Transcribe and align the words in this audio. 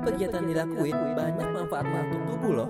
Setiap 0.00 0.16
kegiatan 0.16 0.48
dilakuin 0.48 0.96
banyak 1.12 1.48
manfaatnya 1.52 2.00
untuk 2.08 2.22
tubuh 2.32 2.52
loh. 2.56 2.68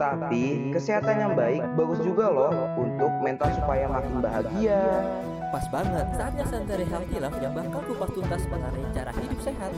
Tapi 0.00 0.72
kesehatan 0.72 1.12
yang 1.12 1.32
baik 1.36 1.60
bagus 1.76 2.00
juga 2.00 2.32
loh 2.32 2.56
untuk 2.72 3.12
mental 3.20 3.52
supaya 3.52 3.84
makin 3.84 4.24
bahagia. 4.24 4.80
Pas 5.52 5.68
banget 5.68 6.08
saatnya 6.16 6.44
Santai 6.48 6.88
Healthy 6.88 7.20
Life 7.20 7.36
yang 7.36 7.52
bakal 7.52 7.84
kupas 7.84 8.08
tuntas 8.16 8.48
mengenai 8.48 8.88
cara 8.96 9.12
hidup 9.12 9.40
sehat. 9.44 9.72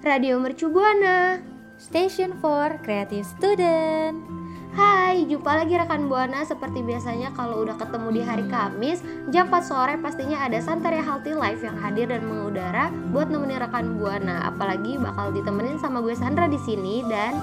Radio 0.00 0.40
Mercu 0.40 0.72
Buana. 0.72 1.44
Station 1.76 2.32
for 2.40 2.72
Creative 2.80 3.28
Student. 3.36 4.33
Hai, 4.74 5.22
jumpa 5.30 5.54
lagi 5.54 5.78
rekan 5.78 6.10
Buana 6.10 6.42
seperti 6.42 6.82
biasanya 6.82 7.30
kalau 7.38 7.62
udah 7.62 7.78
ketemu 7.78 8.08
di 8.10 8.22
hari 8.26 8.42
Kamis 8.50 9.06
jam 9.30 9.46
4 9.46 9.62
sore 9.62 9.94
pastinya 10.02 10.42
ada 10.42 10.58
Santaria 10.58 10.98
Healthy 10.98 11.30
Life 11.30 11.62
yang 11.62 11.78
hadir 11.78 12.10
dan 12.10 12.26
mengudara 12.26 12.90
buat 13.14 13.30
nemenin 13.30 13.62
rekan 13.62 14.02
Buana. 14.02 14.50
Apalagi 14.50 14.98
bakal 14.98 15.30
ditemenin 15.30 15.78
sama 15.78 16.02
gue 16.02 16.18
Sandra 16.18 16.50
di 16.50 16.58
sini 16.58 17.06
dan 17.06 17.38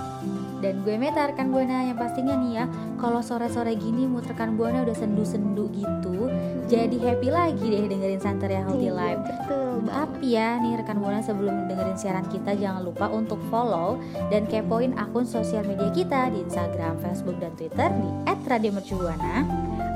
dan 0.60 0.84
gue 0.84 1.00
Meta 1.00 1.32
rekan 1.32 1.56
Buana 1.56 1.88
yang 1.88 1.96
pastinya 1.96 2.36
nih 2.36 2.52
ya 2.52 2.66
kalau 3.00 3.24
sore-sore 3.24 3.80
gini 3.80 4.12
mood 4.12 4.28
rekan 4.28 4.60
Buana 4.60 4.84
udah 4.84 4.94
sendu-sendu 4.94 5.72
gitu 5.72 6.28
jadi 6.68 6.96
happy 7.00 7.32
lagi 7.32 7.64
deh 7.64 7.88
dengerin 7.88 8.22
Santaria 8.22 8.68
Healthy 8.68 8.92
Iya, 8.92 9.00
Life. 9.00 9.24
betul. 9.24 9.61
Tapi 9.86 10.38
ya 10.38 10.62
nih 10.62 10.78
rekan 10.82 11.02
Buana 11.02 11.22
sebelum 11.26 11.66
dengerin 11.66 11.98
siaran 11.98 12.26
kita 12.30 12.54
jangan 12.54 12.86
lupa 12.86 13.10
untuk 13.10 13.42
follow 13.50 13.98
dan 14.30 14.46
kepoin 14.46 14.94
akun 14.98 15.26
sosial 15.26 15.66
media 15.66 15.90
kita 15.90 16.30
di 16.30 16.46
Instagram, 16.46 17.02
Facebook, 17.02 17.38
dan 17.42 17.52
Twitter 17.58 17.90
di 17.90 18.10
@radiomercubuana. 18.46 19.48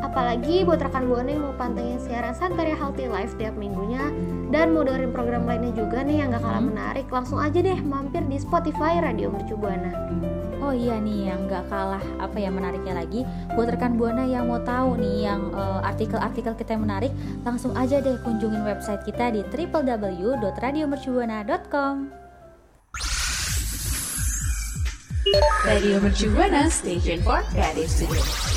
Apalagi 0.02 0.64
buat 0.64 0.80
rekan 0.80 1.12
Buana 1.12 1.30
yang 1.30 1.44
mau 1.44 1.56
pantengin 1.60 2.00
siaran 2.00 2.32
Santaria 2.32 2.78
Healthy 2.78 3.12
Life 3.12 3.36
tiap 3.36 3.54
minggunya 3.60 4.10
dan 4.54 4.72
mau 4.72 4.86
dengerin 4.86 5.12
program 5.12 5.44
lainnya 5.44 5.76
juga 5.76 6.06
nih 6.06 6.24
yang 6.24 6.32
gak 6.32 6.44
kalah 6.46 6.62
Hmm. 6.64 6.72
menarik, 6.72 7.08
langsung 7.12 7.42
aja 7.42 7.60
deh 7.60 7.80
mampir 7.84 8.24
di 8.26 8.38
Spotify 8.40 9.04
Radio 9.04 9.28
Mercu 9.34 9.60
Buana. 9.60 9.92
Oh 10.66 10.74
iya 10.74 10.98
nih 10.98 11.30
yang 11.30 11.46
gak 11.46 11.70
kalah 11.70 12.02
apa 12.18 12.42
ya 12.42 12.50
menariknya 12.50 12.98
lagi 12.98 13.22
buat 13.54 13.70
rekan 13.70 14.02
buana 14.02 14.26
yang 14.26 14.50
mau 14.50 14.58
tahu 14.66 14.98
nih 14.98 15.30
yang 15.30 15.54
eh, 15.54 15.80
artikel-artikel 15.86 16.58
kita 16.58 16.74
yang 16.74 16.90
menarik 16.90 17.14
langsung 17.46 17.78
aja 17.78 18.02
deh 18.02 18.18
kunjungin 18.26 18.66
website 18.66 19.06
kita 19.06 19.30
di 19.30 19.46
www.radiomercubuana.com. 19.46 21.96
Radio 25.70 26.02
Mercu 26.02 26.34
Buana 26.34 26.66
Station 26.74 27.22
for 27.22 27.46
Creative 27.54 27.86
Student. 27.86 28.55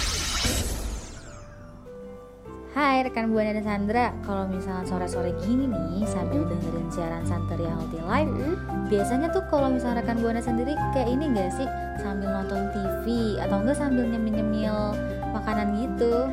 Hai 2.78 3.02
rekan 3.02 3.34
buana 3.34 3.50
dan 3.50 3.66
Sandra, 3.66 4.14
kalau 4.22 4.46
misalnya 4.46 4.86
sore-sore 4.86 5.34
gini 5.42 5.66
nih 5.66 6.06
sambil 6.06 6.46
dengerin 6.46 6.86
siaran 6.94 7.26
Santeria 7.26 7.74
Healthy 7.74 7.98
Life, 8.06 8.30
Hmm? 8.30 8.54
biasanya 8.86 9.34
tuh 9.34 9.42
kalau 9.50 9.66
misalnya 9.66 9.98
rekan 9.98 10.22
buana 10.22 10.38
sendiri 10.38 10.78
kayak 10.94 11.10
ini 11.10 11.26
gak 11.34 11.58
sih? 11.58 11.66
Sambil 11.98 12.30
nonton 12.30 12.70
TV 12.70 13.34
atau 13.42 13.66
enggak 13.66 13.82
sambil 13.82 14.06
nyemil-nyemil 14.06 14.94
makanan 15.34 15.74
gitu? 15.74 16.30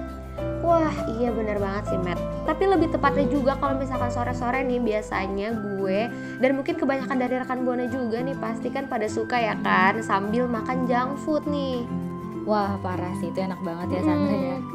Wah 0.62 0.94
iya 1.18 1.34
bener 1.34 1.58
banget 1.58 1.90
sih 1.90 1.98
Matt. 2.06 2.22
Tapi 2.46 2.64
lebih 2.70 2.94
tepatnya 2.94 3.26
juga 3.26 3.58
kalau 3.58 3.82
misalkan 3.82 4.14
sore-sore 4.14 4.62
nih 4.70 4.78
biasanya 4.78 5.50
gue 5.50 6.14
Dan 6.38 6.62
mungkin 6.62 6.78
kebanyakan 6.78 7.26
dari 7.26 7.42
rekan 7.42 7.66
Buana 7.66 7.90
juga 7.90 8.22
nih 8.22 8.38
pasti 8.38 8.70
kan 8.70 8.86
pada 8.86 9.10
suka 9.10 9.42
ya 9.42 9.58
kan 9.66 9.98
Sambil 10.06 10.46
makan 10.46 10.86
junk 10.86 11.18
food 11.26 11.42
nih. 11.50 11.90
Wah 12.46 12.78
parah 12.86 13.18
sih. 13.18 13.34
Itu 13.34 13.42
enak 13.42 13.66
banget 13.66 13.98
ya 13.98 14.02
Sandra 14.06 14.38
ya. 14.38 14.75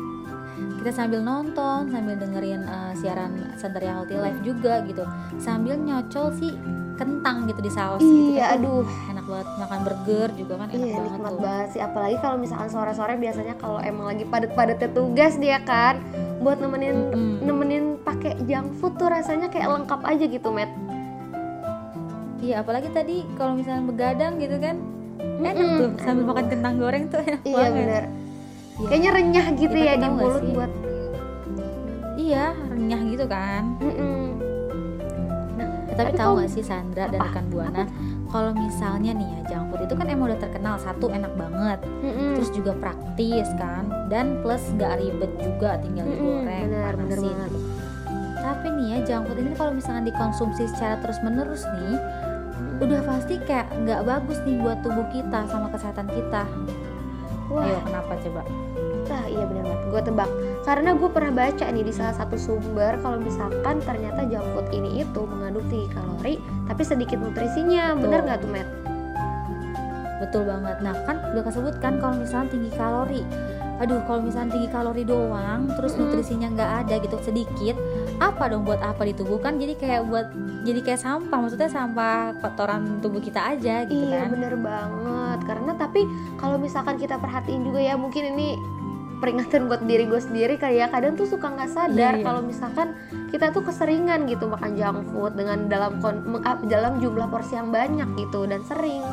Kita 0.81 0.91
sambil 0.91 1.21
nonton, 1.21 1.87
sambil 1.87 2.17
dengerin 2.17 2.65
uh, 2.65 2.93
siaran 2.95 3.37
Santeria 3.55 3.93
Healthy 3.95 4.17
Life 4.17 4.41
juga 4.41 4.81
gitu, 4.83 5.05
sambil 5.37 5.77
nyocol 5.77 6.33
sih 6.33 6.57
kentang 6.97 7.45
gitu 7.45 7.61
di 7.61 7.69
saus 7.69 8.01
gitu. 8.01 8.35
Iya 8.35 8.45
kan. 8.51 8.61
aduh 8.61 8.85
Enak 9.07 9.25
banget 9.25 9.49
makan 9.57 9.79
burger 9.83 10.29
juga 10.35 10.55
kan 10.55 10.69
enak 10.69 10.77
Iya 10.83 10.95
banget 10.95 11.11
nikmat 11.11 11.33
tuh. 11.33 11.41
banget 11.41 11.69
sih 11.71 11.81
Apalagi 11.81 12.17
kalau 12.19 12.37
misalkan 12.37 12.69
sore-sore 12.69 13.15
biasanya 13.17 13.55
kalau 13.57 13.81
emang 13.81 14.07
lagi 14.07 14.25
padet-padetnya 14.27 14.89
tugas 14.91 15.33
dia 15.37 15.59
kan 15.63 15.97
Buat 16.39 16.61
nemenin 16.61 16.93
Mm-mm. 17.09 17.33
nemenin 17.41 17.85
pakai 17.99 18.37
junk 18.43 18.77
food 18.77 18.97
tuh 18.97 19.09
rasanya 19.09 19.49
kayak 19.49 19.69
lengkap 19.71 20.01
aja 20.03 20.25
gitu 20.27 20.49
Matt 20.51 20.69
Iya 22.39 22.61
apalagi 22.61 22.89
tadi 22.91 23.25
kalau 23.33 23.53
misalnya 23.53 23.81
begadang 23.83 24.37
gitu 24.37 24.57
kan 24.57 24.77
enak 25.41 25.55
Mm-mm. 25.55 25.79
tuh 25.79 25.89
sambil 26.01 26.25
makan 26.27 26.47
kentang 26.49 26.75
goreng 26.77 27.05
tuh 27.07 27.21
enak 27.23 27.41
Iya 27.43 27.57
banget. 27.59 27.73
bener 27.75 28.05
Iya. 28.81 28.89
Kayaknya 28.89 29.11
renyah 29.13 29.47
gitu 29.55 29.75
Kita 29.75 29.87
ya 29.87 29.95
di 29.95 30.09
mulut 30.09 30.45
buat 30.51 30.73
Iya 32.17 32.45
renyah 32.67 33.01
gitu 33.07 33.25
kan. 33.27 33.63
Eh, 33.81 34.31
Tapi 35.91 36.01
Tapi 36.07 36.11
tahu 36.17 36.31
nggak 36.35 36.49
sih 36.49 36.63
Sandra 36.63 37.05
dan 37.07 37.19
Apa? 37.19 37.29
rekan 37.29 37.47
Buana 37.49 37.85
kalau 38.31 38.55
misalnya 38.55 39.11
nih 39.11 39.27
ya 39.27 39.41
junk 39.51 39.65
food 39.69 39.83
itu 39.85 39.95
kan 39.97 40.07
emang 40.07 40.31
udah 40.31 40.39
terkenal 40.39 40.79
satu 40.79 41.11
enak 41.11 41.35
banget 41.35 41.83
Mm-mm. 41.99 42.39
terus 42.39 42.55
juga 42.55 42.79
praktis 42.79 43.51
kan 43.59 43.91
dan 44.07 44.39
plus 44.41 44.63
nggak 44.71 45.03
ribet 45.03 45.33
juga 45.43 45.83
tinggal 45.83 46.07
Mm-mm, 46.07 46.15
digoreng 46.47 46.63
benar, 46.71 46.93
benar 46.95 47.19
panasin 47.19 47.27
banget. 47.27 47.51
tapi 48.39 48.67
nih 48.71 48.87
ya 48.87 48.99
junk 49.03 49.23
food 49.27 49.39
ini 49.43 49.53
kalau 49.53 49.73
misalnya 49.75 50.03
dikonsumsi 50.07 50.63
secara 50.71 50.95
terus 51.03 51.19
menerus 51.21 51.67
nih 51.75 51.99
udah 52.81 53.01
pasti 53.03 53.35
kayak 53.43 53.67
nggak 53.77 54.01
bagus 54.07 54.39
nih 54.47 54.57
buat 54.57 54.79
tubuh 54.81 55.07
kita 55.11 55.41
sama 55.51 55.67
kesehatan 55.69 56.07
kita 56.07 56.43
Wah. 57.51 57.67
ayo 57.67 57.79
kenapa 57.83 58.15
coba 58.15 58.43
Nah 59.11 59.27
iya 59.27 59.43
benar 59.43 59.65
banget, 59.67 59.83
gue 59.91 60.03
tebak. 60.07 60.31
Karena 60.63 60.91
gue 60.95 61.09
pernah 61.11 61.33
baca 61.35 61.67
nih 61.67 61.83
di 61.83 61.91
salah 61.91 62.13
satu 62.15 62.37
sumber 62.37 63.01
Kalau 63.01 63.17
misalkan 63.17 63.81
ternyata 63.81 64.23
junk 64.29 64.45
food 64.55 64.67
ini 64.71 65.03
itu 65.03 65.25
mengandung 65.25 65.65
tinggi 65.73 65.89
kalori 65.89 66.37
Tapi 66.69 66.83
sedikit 66.85 67.17
nutrisinya, 67.17 67.97
bener 67.97 68.21
Betul. 68.23 68.29
gak 68.31 68.39
tuh 68.45 68.51
Matt? 68.53 68.69
betul 70.21 70.45
banget. 70.45 70.85
Nah 70.85 70.93
kan 71.09 71.17
udah 71.33 71.43
kesebut 71.49 71.75
kan 71.81 71.97
kalau 71.97 72.21
misalnya 72.21 72.53
tinggi 72.53 72.71
kalori. 72.77 73.25
Aduh 73.81 74.05
kalau 74.05 74.21
misalnya 74.21 74.53
tinggi 74.53 74.69
kalori 74.69 75.09
doang 75.09 75.73
terus 75.73 75.97
nutrisinya 75.97 76.53
nggak 76.53 76.73
ada 76.85 76.95
gitu 77.01 77.17
sedikit 77.25 77.73
apa 78.21 78.53
dong 78.53 78.69
buat 78.69 78.85
apa 78.85 79.09
di 79.09 79.17
tubuh 79.17 79.41
kan 79.41 79.57
jadi 79.57 79.73
kayak 79.81 80.03
buat 80.13 80.29
jadi 80.69 80.81
kayak 80.85 81.01
sampah. 81.01 81.39
Maksudnya 81.41 81.73
sampah 81.73 82.37
kotoran 82.37 83.01
tubuh 83.01 83.25
kita 83.25 83.57
aja 83.57 83.89
gitu 83.89 84.13
Iya 84.13 84.29
kan. 84.29 84.37
bener 84.37 84.55
banget. 84.61 85.39
Karena 85.49 85.73
tapi 85.73 86.05
kalau 86.37 86.61
misalkan 86.61 87.01
kita 87.01 87.17
perhatiin 87.17 87.65
juga 87.65 87.81
ya 87.81 87.97
Mungkin 87.97 88.37
ini 88.37 88.61
peringatan 89.21 89.69
buat 89.69 89.85
diri 89.85 90.09
gue 90.09 90.19
sendiri 90.19 90.57
kali 90.57 90.81
ya 90.81 90.89
Kadang 90.89 91.15
tuh 91.15 91.29
suka 91.29 91.47
nggak 91.47 91.71
sadar 91.71 92.17
Iya, 92.17 92.21
iya. 92.21 92.25
kalau 92.25 92.41
misalkan 92.41 92.97
kita 93.29 93.53
tuh 93.53 93.63
keseringan 93.63 94.25
gitu 94.27 94.49
makan 94.49 94.75
junk 94.75 95.05
food 95.13 95.37
Dengan 95.37 95.69
dalam 95.69 96.01
kon- 96.01 96.25
ah, 96.43 96.59
dalam 96.65 96.99
jumlah 96.99 97.29
porsi 97.29 97.55
yang 97.55 97.69
banyak 97.69 98.09
gitu 98.17 98.49
Dan 98.49 98.65
sering 98.65 99.05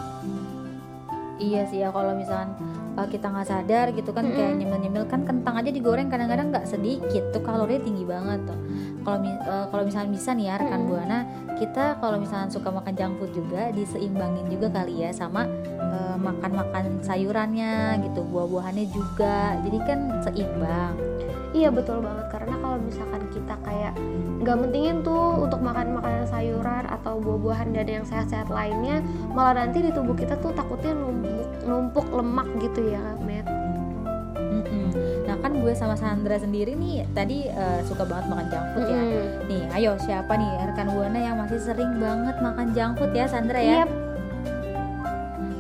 Iya 1.38 1.70
sih 1.70 1.86
ya 1.86 1.94
kalau 1.94 2.18
misalkan 2.18 2.56
uh, 2.98 3.08
kita 3.08 3.30
nggak 3.30 3.48
sadar 3.48 3.86
gitu 3.94 4.10
kan 4.12 4.26
kayak 4.28 4.58
Mm-mm. 4.58 4.60
nyemil-nyemil 4.66 5.06
kan 5.06 5.22
kentang 5.24 5.56
aja 5.62 5.70
digoreng 5.70 6.10
kadang-kadang 6.10 6.50
nggak 6.50 6.66
sedikit 6.66 7.30
tuh 7.30 7.46
kalorinya 7.46 7.82
tinggi 7.86 8.04
banget 8.04 8.42
tuh. 8.50 8.60
Kalau 9.06 9.18
uh, 9.24 9.66
kalau 9.72 9.84
misalnya 9.88 10.10
bisa 10.12 10.36
nih 10.36 10.46
ya 10.52 10.56
rekan 10.60 10.82
Mm-mm. 10.84 10.92
buana 10.92 11.18
kita 11.58 11.86
kalau 12.02 12.18
misalnya 12.20 12.50
suka 12.52 12.70
makan 12.74 12.94
junk 12.98 13.14
food 13.22 13.32
juga 13.32 13.72
diseimbangin 13.72 14.46
juga 14.52 14.68
kali 14.74 15.06
ya 15.06 15.10
sama 15.14 15.48
uh, 15.80 16.18
makan-makan 16.20 17.00
sayurannya 17.06 18.04
gitu 18.04 18.26
buah-buahannya 18.28 18.86
juga 18.92 19.56
jadi 19.64 19.78
kan 19.86 20.00
seimbang. 20.26 20.98
Iya 21.56 21.72
betul 21.72 22.04
banget 22.04 22.28
karena 22.28 22.56
kalau 22.78 22.94
misalkan 22.94 23.26
kita 23.34 23.56
kayak 23.66 23.94
nggak 24.46 24.58
mentingin 24.62 25.02
tuh 25.02 25.42
untuk 25.42 25.66
makan 25.66 25.98
makanan 25.98 26.30
sayuran 26.30 26.86
atau 26.86 27.18
buah-buahan 27.18 27.74
dan 27.74 27.90
yang 27.90 28.06
sehat-sehat 28.06 28.54
lainnya 28.54 29.02
malah 29.34 29.66
nanti 29.66 29.82
di 29.82 29.90
tubuh 29.90 30.14
kita 30.14 30.38
tuh 30.38 30.54
takutnya 30.54 30.94
numpuk 30.94 31.50
numpuk 31.66 32.06
lemak 32.14 32.46
gitu 32.62 32.94
ya. 32.94 33.02
Mm-mm. 34.38 34.94
Nah 35.26 35.36
kan 35.42 35.58
gue 35.58 35.74
sama 35.74 35.98
Sandra 35.98 36.38
sendiri 36.38 36.78
nih 36.78 37.10
tadi 37.18 37.50
uh, 37.50 37.82
suka 37.82 38.06
banget 38.06 38.30
makan 38.30 38.46
junk 38.46 38.66
food 38.78 38.86
ya. 38.94 39.02
Nih, 39.50 39.64
ayo 39.74 39.92
siapa 39.98 40.38
nih 40.38 40.52
rekan 40.70 40.94
buana 40.94 41.18
yang 41.18 41.36
masih 41.42 41.58
sering 41.58 41.98
banget 41.98 42.38
makan 42.38 42.78
junk 42.78 42.94
food 43.02 43.10
ya 43.18 43.26
Sandra 43.26 43.58
ya? 43.58 43.90
Yep. 43.90 44.07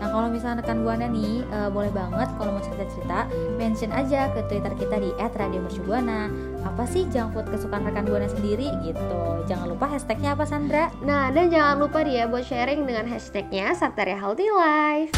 Nah 0.07 0.15
kalau 0.15 0.31
misalnya 0.31 0.63
rekan 0.63 0.88
buana 0.88 1.04
nih 1.12 1.44
eh, 1.44 1.68
boleh 1.68 1.92
banget 1.92 2.31
kalau 2.39 2.56
mau 2.56 2.63
cerita-cerita 2.63 3.27
mention 3.59 3.92
aja 3.92 4.31
ke 4.31 4.39
Twitter 4.48 4.71
kita 4.80 5.04
di 5.04 5.12
@radiomercubuana. 5.19 6.31
Apa 6.63 6.88
sih 6.88 7.12
junk 7.12 7.36
food 7.36 7.51
kesukaan 7.51 7.83
rekan 7.83 8.07
buana 8.07 8.31
sendiri 8.31 8.71
gitu. 8.88 9.19
Jangan 9.51 9.68
lupa 9.68 9.92
hashtagnya 9.92 10.31
apa 10.31 10.48
Sandra? 10.48 10.88
Nah, 11.04 11.27
dan 11.36 11.51
jangan 11.51 11.75
lupa 11.83 12.07
dia 12.07 12.24
buat 12.24 12.48
sharing 12.48 12.88
dengan 12.88 13.04
hashtagnya 13.04 13.75
Santeria 13.75 14.15
Healthy 14.15 14.48
Life. 14.48 15.12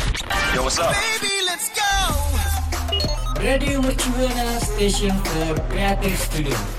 Radio 3.37 3.77
Mercubuana 3.85 4.57
Station 4.57 5.13
for 5.21 5.53
Creative 5.69 6.17
Studio. 6.17 6.78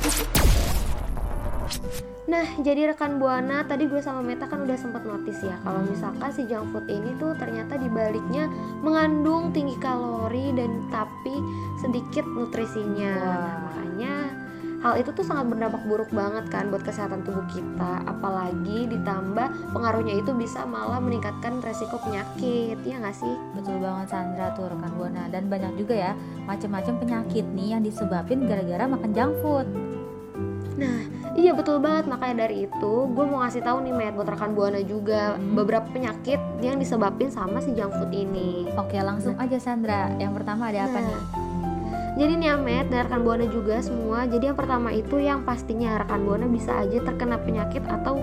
Nah, 2.30 2.46
jadi 2.62 2.94
rekan 2.94 3.18
Buana 3.18 3.66
tadi 3.66 3.90
gue 3.90 3.98
sama 3.98 4.22
Meta 4.22 4.46
kan 4.46 4.62
udah 4.62 4.78
sempat 4.78 5.02
notice 5.02 5.42
ya 5.42 5.58
kalau 5.66 5.82
misalkan 5.82 6.30
si 6.30 6.46
junk 6.46 6.70
food 6.70 6.86
ini 6.86 7.10
tuh 7.18 7.34
ternyata 7.34 7.74
dibaliknya 7.74 8.46
mengandung 8.86 9.50
tinggi 9.50 9.74
kalori 9.82 10.54
dan 10.54 10.86
tapi 10.94 11.42
sedikit 11.82 12.22
nutrisinya. 12.22 13.14
Nah, 13.18 13.54
makanya 13.66 14.14
hal 14.78 14.94
itu 15.02 15.10
tuh 15.10 15.26
sangat 15.26 15.50
berdampak 15.50 15.82
buruk 15.90 16.06
banget 16.14 16.46
kan 16.54 16.70
buat 16.70 16.86
kesehatan 16.86 17.26
tubuh 17.26 17.42
kita, 17.50 18.06
apalagi 18.06 18.86
ditambah 18.86 19.74
pengaruhnya 19.74 20.22
itu 20.22 20.30
bisa 20.30 20.62
malah 20.62 21.02
meningkatkan 21.02 21.58
resiko 21.66 21.98
penyakit, 21.98 22.78
ya 22.86 23.02
nggak 23.02 23.16
sih? 23.18 23.34
Betul 23.58 23.82
banget 23.82 24.06
Sandra 24.06 24.54
tuh 24.54 24.70
rekan 24.70 24.94
buana 24.94 25.26
dan 25.34 25.50
banyak 25.50 25.82
juga 25.82 25.98
ya 25.98 26.12
macam-macam 26.46 26.94
penyakit 26.94 27.42
nih 27.58 27.74
yang 27.74 27.82
disebabin 27.82 28.46
gara-gara 28.46 28.86
makan 28.86 29.10
junk 29.10 29.34
food. 29.42 29.66
Nah, 30.80 31.19
iya 31.38 31.52
betul 31.54 31.78
banget. 31.78 32.10
Makanya 32.10 32.46
dari 32.46 32.66
itu, 32.66 32.92
gue 33.10 33.24
mau 33.26 33.42
ngasih 33.44 33.62
tahu 33.62 33.84
nih, 33.86 33.94
Matt, 33.94 34.14
buat 34.18 34.28
rekan 34.30 34.52
buana 34.54 34.80
juga 34.82 35.38
beberapa 35.38 35.86
penyakit 35.90 36.38
yang 36.64 36.78
disebabin 36.78 37.30
sama 37.30 37.62
si 37.62 37.74
junk 37.74 37.94
food 37.94 38.10
ini. 38.14 38.66
Oke 38.74 38.98
langsung 38.98 39.38
aja 39.38 39.58
Sandra. 39.58 40.10
Yang 40.18 40.42
pertama 40.42 40.70
ada 40.70 40.86
apa 40.86 40.98
Nah, 40.98 41.06
nih? 41.06 41.20
Jadi 42.20 42.32
nih 42.36 42.52
Amet 42.52 42.86
dan 42.92 43.08
rekan 43.08 43.22
buana 43.24 43.46
juga 43.48 43.80
semua. 43.80 44.28
Jadi 44.28 44.52
yang 44.52 44.58
pertama 44.58 44.92
itu 44.92 45.16
yang 45.16 45.40
pastinya 45.46 46.04
rekan 46.04 46.20
buana 46.26 46.44
bisa 46.50 46.82
aja 46.84 47.00
terkena 47.00 47.40
penyakit 47.40 47.80
atau 47.88 48.20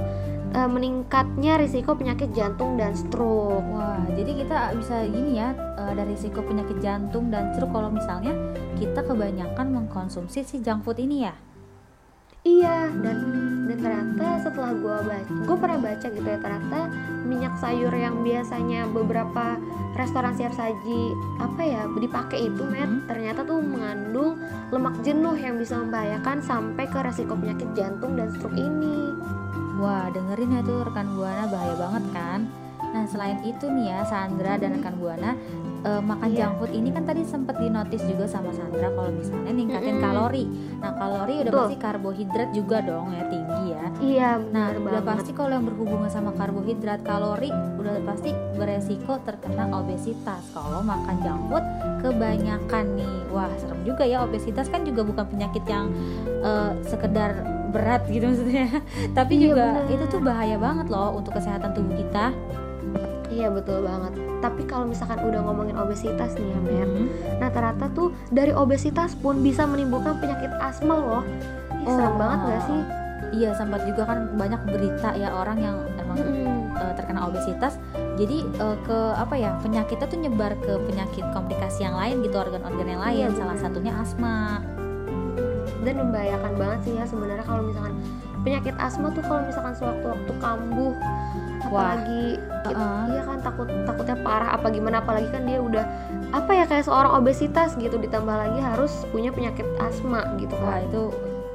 e, 0.53 0.59
meningkatnya 0.69 1.57
risiko 1.57 1.97
penyakit 1.97 2.29
jantung 2.35 2.77
dan 2.77 2.93
stroke. 2.93 3.65
Wah, 3.73 4.05
jadi 4.13 4.45
kita 4.45 4.77
bisa 4.77 5.01
gini 5.07 5.41
ya, 5.41 5.49
eh, 5.81 5.93
dari 5.97 6.13
risiko 6.13 6.45
penyakit 6.45 6.77
jantung 6.77 7.33
dan 7.33 7.49
stroke 7.57 7.73
kalau 7.73 7.89
misalnya 7.89 8.37
kita 8.77 9.01
kebanyakan 9.01 9.65
mengkonsumsi 9.73 10.45
si 10.45 10.61
junk 10.61 10.85
food 10.85 11.01
ini 11.01 11.25
ya. 11.25 11.33
Iya, 12.47 12.95
dan 13.03 13.17
dan 13.67 13.77
ternyata 13.83 14.39
setelah 14.39 14.71
gue 14.71 14.97
baca, 15.03 15.31
gue 15.43 15.57
pernah 15.59 15.79
baca 15.83 16.07
gitu 16.07 16.23
ya 16.23 16.39
ternyata 16.39 16.87
minyak 17.27 17.59
sayur 17.59 17.91
yang 17.91 18.23
biasanya 18.23 18.87
beberapa 18.87 19.59
restoran 19.99 20.31
siap 20.39 20.55
saji 20.55 21.11
apa 21.43 21.61
ya 21.67 21.83
dipakai 21.99 22.47
itu 22.47 22.63
met 22.63 22.87
ternyata 23.11 23.43
tuh 23.43 23.59
mengandung 23.59 24.39
lemak 24.71 24.95
jenuh 25.03 25.35
yang 25.35 25.59
bisa 25.59 25.75
membahayakan 25.75 26.39
sampai 26.39 26.87
ke 26.87 26.99
resiko 27.03 27.35
penyakit 27.35 27.67
jantung 27.75 28.15
dan 28.15 28.31
stroke 28.31 28.55
ini. 28.55 29.11
Wah, 29.77 30.07
dengerin 30.15 30.57
ya 30.57 30.61
tuh 30.63 30.87
rekan 30.87 31.11
buana 31.19 31.45
bahaya 31.51 31.75
banget 31.75 32.03
kan. 32.15 32.39
Nah, 32.97 33.05
selain 33.05 33.37
itu 33.45 33.69
nih 33.69 33.93
ya 33.93 34.01
Sandra 34.01 34.57
dan 34.57 34.73
rekan 34.73 34.97
buana 34.97 35.37
eh, 35.79 36.01
makan 36.01 36.27
Iya. 36.27 36.49
junk 36.49 36.53
food 36.57 36.71
ini 36.73 36.89
kan 36.89 37.05
tadi 37.05 37.21
sempat 37.21 37.61
dinotis 37.61 38.01
juga 38.01 38.25
sama 38.25 38.49
Sandra 38.49 38.89
kalau 38.89 39.13
misalnya 39.13 39.53
ningkatin 39.53 39.93
Mm-mm. 39.93 40.03
kalori. 40.03 40.43
Nah, 40.75 40.91
kalori 40.91 41.33
udah 41.37 41.45
Betul. 41.45 41.61
pasti 41.61 41.77
karbohidrat 41.77 42.49
juga 42.51 42.77
dong 42.81 43.13
ya 43.13 43.23
tinggi 43.27 43.63
ya. 43.69 43.83
Iya, 43.95 44.29
Nah, 44.49 44.73
benar 44.73 44.81
udah 44.81 44.89
banget. 44.99 45.09
pasti 45.13 45.31
kalau 45.31 45.51
yang 45.53 45.63
berhubungan 45.63 46.09
sama 46.09 46.33
karbohidrat, 46.33 46.99
kalori 47.03 47.49
udah 47.77 47.95
pasti 48.03 48.29
beresiko 48.57 49.21
terkena 49.21 49.69
obesitas. 49.71 50.41
Kalau 50.49 50.81
makan 50.81 51.15
junk 51.21 51.41
food 51.47 51.65
kebanyakan 52.01 52.85
nih, 52.95 53.15
wah 53.29 53.53
serem 53.55 53.77
juga 53.83 54.03
ya 54.03 54.23
obesitas 54.23 54.65
kan 54.65 54.81
juga 54.81 55.05
bukan 55.05 55.29
penyakit 55.29 55.61
yang 55.63 55.93
eh, 56.41 56.71
sekedar 56.83 57.37
berat 57.69 58.01
gitu 58.09 58.25
maksudnya. 58.25 58.65
Tapi 59.17 59.33
Iya, 59.35 59.43
juga 59.45 59.65
benar. 59.77 59.93
itu 59.93 60.03
tuh 60.09 60.19
bahaya 60.19 60.57
banget 60.57 60.89
loh 60.89 61.13
untuk 61.13 61.37
kesehatan 61.37 61.69
tubuh 61.71 61.93
kita. 61.95 62.33
Iya 63.37 63.53
betul 63.53 63.85
banget. 63.85 64.13
Tapi 64.41 64.61
kalau 64.65 64.89
misalkan 64.89 65.21
udah 65.21 65.45
ngomongin 65.45 65.77
obesitas 65.77 66.33
nih 66.33 66.49
ya, 66.49 66.59
Mer. 66.59 66.87
Mhm. 66.87 67.05
Nah 67.37 67.49
ternyata 67.53 67.85
tuh 67.93 68.09
dari 68.29 68.49
obesitas 68.49 69.13
pun 69.13 69.39
bisa 69.39 69.63
menimbulkan 69.63 70.17
penyakit 70.17 70.49
asma 70.57 70.97
loh. 70.97 71.23
Ih, 71.77 71.85
serem 71.85 72.13
Oh. 72.13 72.17
banget 72.17 72.39
gak 72.43 72.61
sih? 72.65 72.81
Iya, 73.27 73.51
sempat 73.53 73.83
juga 73.83 74.07
kan 74.07 74.33
banyak 74.33 74.61
berita 74.65 75.11
ya 75.13 75.29
orang 75.29 75.59
yang 75.59 75.77
emang 75.99 76.17
eh, 76.73 76.93
terkena 76.95 77.27
obesitas 77.27 77.75
jadi 78.15 78.39
eh, 78.39 78.77
ke 78.81 78.97
apa 79.13 79.35
ya 79.35 79.51
penyakitnya 79.59 80.07
tuh 80.07 80.17
nyebar 80.17 80.55
ke 80.57 80.73
penyakit 80.81 81.27
komplikasi 81.29 81.83
yang 81.83 81.93
lain 81.93 82.23
gitu 82.23 82.33
organ-organ 82.33 82.87
yang 82.87 83.03
lain 83.03 83.27
Iya, 83.27 83.35
salah 83.35 83.57
satunya 83.59 83.93
asma 83.93 84.63
Dan 85.77 85.93
membahayakan 85.99 86.53
banget 86.55 86.79
sih 86.83 86.93
ya 86.95 87.03
sebenarnya 87.03 87.43
kalau 87.43 87.63
misalkan 87.63 87.93
penyakit 88.41 88.75
asma 88.79 89.11
tuh 89.11 89.23
kalau 89.23 89.43
misalkan 89.43 89.75
sewaktu-waktu 89.75 90.31
kambuh 90.39 90.93
apalagi 91.67 92.25
kita- 92.67 92.79
uh-uh. 92.79 93.03
iya 93.11 93.21
kan 93.23 93.37
takut 93.43 93.67
takutnya 93.85 94.17
parah 94.23 94.49
apa 94.55 94.67
gimana 94.71 94.95
apalagi 94.99 95.29
kan 95.29 95.43
dia 95.43 95.59
udah 95.59 95.85
apa 96.35 96.51
ya 96.51 96.65
kayak 96.67 96.85
seorang 96.87 97.11
obesitas 97.15 97.75
gitu 97.79 97.95
ditambah 97.95 98.35
lagi 98.35 98.59
harus 98.59 98.91
punya 99.11 99.31
penyakit 99.31 99.63
asma 99.79 100.27
gitu 100.39 100.55
Wah 100.59 100.79
kan. 100.79 100.87
itu 100.87 101.03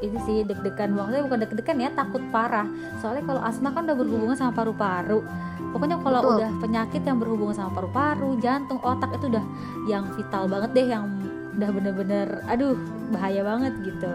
itu 0.02 0.18
sih 0.26 0.36
deg-degan 0.42 0.98
maksudnya 0.98 1.22
bukan 1.22 1.38
deg-degan 1.46 1.78
ya 1.78 1.90
takut 1.94 2.22
parah 2.34 2.66
soalnya 2.98 3.22
kalau 3.22 3.40
asma 3.44 3.70
kan 3.70 3.86
udah 3.86 3.96
berhubungan 3.96 4.34
sama 4.34 4.50
paru-paru 4.50 5.22
pokoknya 5.70 5.96
kalau 6.02 6.20
Betul. 6.20 6.34
udah 6.42 6.50
penyakit 6.58 7.02
yang 7.06 7.18
berhubungan 7.22 7.54
sama 7.54 7.70
paru-paru 7.70 8.34
jantung 8.42 8.82
otak 8.82 9.14
itu 9.14 9.30
udah 9.30 9.44
yang 9.86 10.04
vital 10.18 10.50
banget 10.50 10.70
deh 10.74 10.86
yang 10.90 11.04
udah 11.54 11.70
bener-bener 11.70 12.28
aduh 12.48 12.74
bahaya 13.14 13.44
banget 13.44 13.72
gitu 13.84 14.10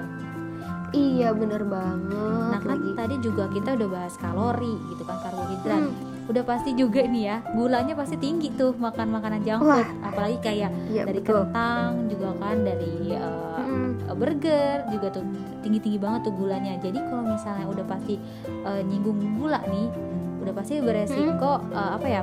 Iya 0.90 1.36
bener 1.36 1.68
banget 1.68 2.48
nah 2.48 2.60
kan 2.64 2.80
lagi. 2.80 2.92
tadi 2.96 3.16
juga 3.20 3.44
kita 3.52 3.76
udah 3.76 3.90
bahas 3.92 4.16
kalori 4.16 4.74
gitu 4.90 5.04
kan 5.04 5.18
karbohidrat 5.20 5.84
Hmm, 5.84 5.94
udah 6.32 6.44
pasti 6.44 6.72
juga 6.74 7.04
nih 7.04 7.24
ya 7.28 7.38
gulanya 7.54 7.94
pasti 7.94 8.16
tinggi 8.16 8.52
tuh 8.56 8.72
makan 8.76 9.12
makanan 9.12 9.44
junk 9.44 9.62
Wah. 9.64 9.84
food 9.84 9.88
apalagi 10.04 10.38
kayak 10.40 10.72
iya 10.90 11.04
dari 11.04 11.20
betul. 11.20 11.44
kentang 11.44 11.92
juga 12.08 12.30
kan 12.40 12.58
dari 12.64 12.94
uh, 13.14 13.60
Mm-mm. 13.64 14.16
burger 14.16 14.78
juga 14.90 15.08
tuh 15.12 15.24
tinggi 15.60 15.80
tinggi 15.80 16.00
banget 16.00 16.22
tuh 16.28 16.34
gulanya 16.34 16.74
jadi 16.80 17.00
kalau 17.04 17.24
misalnya 17.28 17.66
udah 17.68 17.86
pasti 17.86 18.16
uh, 18.64 18.82
nyinggung 18.82 19.20
gula 19.38 19.60
nih 19.68 19.88
udah 20.42 20.54
pasti 20.56 20.80
beresiko 20.80 21.60
uh, 21.76 22.00
apa 22.00 22.08
ya 22.08 22.22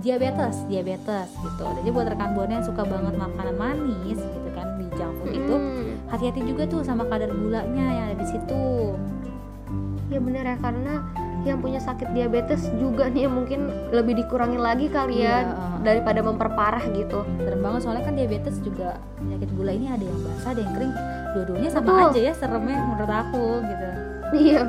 diabetes 0.00 0.56
diabetes 0.68 1.28
gitu 1.32 1.64
jadi 1.80 1.88
buat 1.88 2.06
rekan 2.12 2.36
buana 2.36 2.60
yang 2.60 2.66
suka 2.66 2.84
banget 2.84 3.14
makanan 3.16 3.56
manis 3.56 4.20
gitu 4.20 4.48
hati-hati 6.14 6.40
juga 6.44 6.64
tuh 6.64 6.80
sama 6.80 7.04
kadar 7.04 7.28
gulanya 7.28 7.84
yang 7.84 8.04
ada 8.08 8.16
di 8.16 8.26
situ 8.26 8.94
Ya 10.08 10.20
bener 10.20 10.44
ya 10.44 10.56
karena 10.60 11.00
yang 11.42 11.58
punya 11.60 11.76
sakit 11.76 12.12
diabetes 12.12 12.70
juga 12.78 13.08
nih 13.08 13.26
mungkin 13.26 13.68
lebih 13.90 14.16
dikurangin 14.16 14.60
lagi 14.60 14.88
kali 14.88 15.20
ya 15.20 15.44
Iya, 15.44 15.52
uh, 15.52 15.76
daripada 15.82 16.20
memperparah 16.20 16.84
gitu. 16.88 17.20
serem 17.36 17.60
banget 17.60 17.80
soalnya 17.84 18.04
kan 18.04 18.14
diabetes 18.14 18.56
juga 18.60 18.96
penyakit 19.18 19.50
gula 19.52 19.72
ini 19.72 19.92
ada 19.92 20.00
yang 20.00 20.18
basah 20.22 20.50
ada 20.52 20.60
yang 20.60 20.72
kering 20.72 20.92
dua-duanya 21.34 21.68
sama 21.68 21.84
Betul. 21.84 22.08
aja 22.08 22.20
ya 22.20 22.32
seremnya 22.32 22.78
menurut 22.80 23.12
aku 23.12 23.44
gitu 23.60 23.86
Iya. 24.34 24.62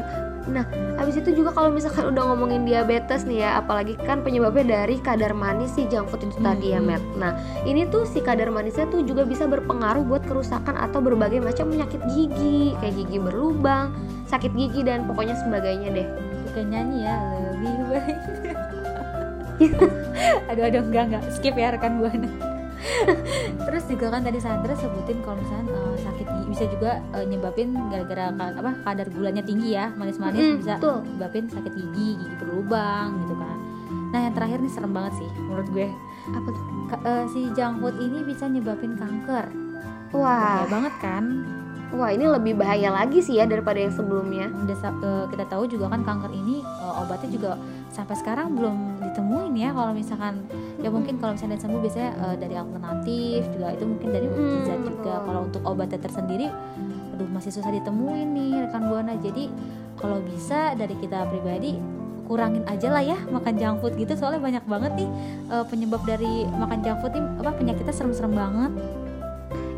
Nah, 0.46 0.62
habis 0.96 1.18
itu 1.18 1.34
juga 1.34 1.50
kalau 1.50 1.74
misalkan 1.74 2.14
udah 2.14 2.24
ngomongin 2.30 2.70
diabetes 2.70 3.26
nih 3.26 3.42
ya, 3.42 3.58
apalagi 3.58 3.98
kan 3.98 4.22
penyebabnya 4.22 4.86
dari 4.86 5.02
kadar 5.02 5.34
manis 5.34 5.74
si 5.74 5.90
junk 5.90 6.06
food 6.08 6.22
itu 6.22 6.38
tadi 6.38 6.74
ya, 6.74 6.80
Hmm. 6.80 6.94
Matt. 6.94 7.04
Nah, 7.18 7.32
ini 7.66 7.90
tuh 7.90 8.06
si 8.06 8.22
kadar 8.22 8.54
manisnya 8.54 8.86
tuh 8.88 9.02
juga 9.02 9.26
bisa 9.26 9.50
berpengaruh 9.50 10.06
buat 10.06 10.22
kerusakan 10.24 10.78
atau 10.78 11.02
berbagai 11.02 11.42
macam 11.42 11.74
penyakit 11.74 11.98
gigi, 12.14 12.78
kayak 12.78 12.94
gigi 12.94 13.18
berlubang, 13.18 13.90
sakit 14.26 14.54
gigi 14.54 14.86
dan 14.86 15.10
pokoknya 15.10 15.34
sebagainya 15.38 15.90
deh. 15.92 16.08
kayak 16.56 16.72
nyanyi 16.72 17.04
ya 17.04 17.18
lebih 17.52 17.74
baik 17.92 18.20
aduh 20.48 20.64
aduh 20.72 20.82
enggak 20.88 21.04
enggak 21.12 21.24
skip 21.28 21.52
ya 21.52 21.76
rekan 21.76 22.00
buana 22.00 22.32
terus 23.66 23.84
juga 23.86 24.06
kan 24.10 24.22
tadi 24.22 24.38
Sandra 24.38 24.74
sebutin 24.74 25.18
kalau 25.20 25.38
misalnya 25.38 25.70
eh, 25.70 25.98
sakit 26.00 26.26
gigi 26.26 26.46
bisa 26.48 26.64
juga 26.68 26.92
eh, 27.12 27.26
nyebabin 27.26 27.70
gara-gara 27.88 28.30
apa 28.32 28.72
kadar 28.84 29.08
gulanya 29.10 29.42
tinggi 29.42 29.74
ya 29.74 29.90
manis-manis 29.92 30.42
Mm-mm, 30.42 30.60
bisa 30.62 30.74
betul. 30.78 30.98
nyebabin 31.08 31.46
sakit 31.48 31.74
gigi 31.74 31.90
gigi 32.16 32.28
berlubang 32.38 33.20
gitu 33.22 33.36
kan 33.36 33.58
nah 34.06 34.20
yang 34.22 34.34
terakhir 34.34 34.60
nih 34.60 34.72
serem 34.72 34.92
banget 34.92 35.14
sih 35.18 35.30
menurut 35.40 35.68
gue 35.70 35.88
Apa 36.26 36.48
tuh? 36.48 36.64
Ka- 36.88 37.04
eh, 37.04 37.26
si 37.30 37.40
junk 37.52 37.76
food 37.80 37.96
ini 37.98 38.24
bisa 38.24 38.46
nyebabin 38.46 38.96
kanker 38.96 39.46
Wah, 40.12 40.64
bahaya 40.64 40.68
banget 40.70 40.94
kan 41.00 41.24
wah 41.92 42.10
ini 42.10 42.26
lebih 42.26 42.56
bahaya 42.56 42.90
lagi 42.90 43.20
sih 43.20 43.36
ya 43.36 43.46
daripada 43.46 43.78
yang 43.78 43.92
sebelumnya. 43.92 44.50
udah 44.50 44.78
kita 45.30 45.46
tahu 45.48 45.64
juga 45.66 45.88
kan 45.88 46.02
kanker 46.02 46.28
ini 46.30 46.60
obatnya 46.98 47.30
juga 47.30 47.52
sampai 47.96 48.16
sekarang 48.20 48.60
belum 48.60 49.00
ditemuin 49.00 49.56
ya 49.56 49.72
kalau 49.72 49.96
misalkan 49.96 50.44
ya 50.84 50.92
mungkin 50.92 51.16
kalau 51.16 51.40
misalnya 51.40 51.56
sembuh 51.56 51.80
biasanya 51.80 52.12
eh, 52.12 52.36
dari 52.36 52.56
alternatif 52.60 53.48
juga 53.56 53.68
itu 53.72 53.84
mungkin 53.88 54.10
dari 54.12 54.28
mukjizat 54.28 54.80
juga. 54.84 54.92
betul. 54.92 55.18
kalau 55.24 55.40
untuk 55.48 55.62
obatnya 55.64 56.00
tersendiri 56.04 56.48
aduh 57.16 57.30
masih 57.32 57.56
susah 57.56 57.72
ditemuin 57.72 58.28
nih 58.36 58.52
rekan 58.68 58.92
buana. 58.92 59.16
Jadi 59.16 59.48
kalau 59.96 60.20
bisa 60.28 60.76
dari 60.76 61.00
kita 61.00 61.24
pribadi 61.32 61.80
kurangin 62.28 62.68
aja 62.68 62.92
lah 62.92 63.00
ya 63.06 63.16
makan 63.32 63.56
junk 63.56 63.80
food 63.80 63.96
gitu. 63.96 64.12
Soalnya 64.20 64.44
banyak 64.44 64.64
banget 64.68 64.92
nih 65.00 65.10
eh, 65.48 65.66
penyebab 65.72 66.04
dari 66.04 66.44
makan 66.52 66.84
junk 66.84 67.00
food 67.00 67.16
ini 67.16 67.28
apa 67.40 67.52
penyakitnya 67.56 67.96
serem-serem 67.96 68.36
banget 68.36 68.72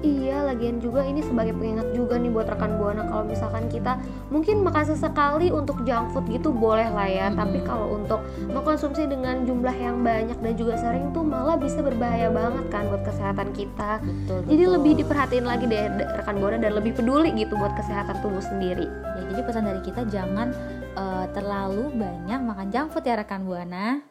Iya, 0.01 0.46
lagian 0.46 0.77
juga 0.77 1.01
ini 1.01 1.25
sebagai 1.25 1.58
pengingat 1.58 1.89
juga 1.92 2.22
nih 2.22 2.30
buat 2.30 2.46
rekan 2.46 2.77
buana 2.77 3.06
kalau 3.10 3.25
misalkan 3.25 3.66
kita 3.66 3.98
mungkin 4.30 4.62
makan 4.62 4.86
sesekali 4.86 5.50
untuk 5.50 5.82
junk 5.84 6.13
food 6.13 6.30
gitu 6.30 6.54
boleh 6.54 6.86
lah 6.89 7.10
ya. 7.10 7.27
Mm-mm. 7.27 7.39
Tapi 7.42 7.58
kalau 7.66 7.98
untuk 7.98 8.22
mengkonsumsi 8.46 9.10
dengan 9.10 9.42
jumlah 9.44 9.74
yang 9.74 10.06
banyak 10.06 10.38
dan 10.38 10.54
juga 10.54 10.77
sering 10.77 11.10
tuh 11.12 11.25
malah 11.25 11.58
bisa 11.58 11.82
berbahaya 11.82 12.30
banget 12.30 12.66
kan 12.70 12.86
buat 12.88 13.01
kesehatan 13.01 13.50
kita. 13.58 14.00
betul 14.01 14.39
Jadi 14.46 14.63
betul. 14.63 14.74
lebih 14.77 14.94
diperhatiin 15.01 15.46
lagi 15.46 15.66
deh 15.66 15.84
de- 15.98 16.10
rekan 16.13 16.36
buana 16.38 16.58
dan 16.58 16.74
lebih 16.77 16.94
peduli 16.94 17.34
gitu 17.34 17.58
buat 17.58 17.74
kesehatan 17.74 18.22
tubuh 18.22 18.42
sendiri. 18.42 18.86
ya 19.18 19.22
jadi 19.34 19.42
pesan 19.44 19.66
dari 19.66 19.82
kita 19.82 20.01
jangan 20.08 20.54
eh, 20.94 21.25
terlalu 21.34 21.89
banyak 21.94 22.39
makan 22.42 22.68
junk 22.70 22.88
food 22.94 23.06
ya 23.06 23.18
rekan 23.18 23.44
buana 23.44 24.01